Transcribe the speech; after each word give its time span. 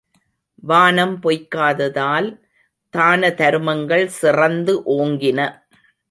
வானம் 0.63 1.13
பொய்க்காததால் 1.21 2.29
தான 2.93 3.29
தருமங்கள் 3.29 4.05
சிறந்து 4.19 4.73
ஓங்கின. 4.97 5.39